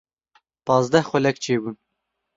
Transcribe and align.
Pazdeh 0.65 1.05
xulek 1.09 1.37
çêbûn. 1.43 1.75